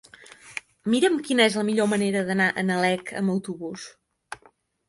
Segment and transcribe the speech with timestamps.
[0.93, 3.85] Mira'm quina és la millor manera d'anar a Nalec amb autobús.